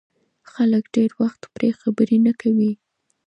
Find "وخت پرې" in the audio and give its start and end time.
1.21-1.69